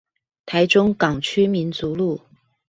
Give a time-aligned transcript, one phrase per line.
[0.47, 2.21] 台中港區民族路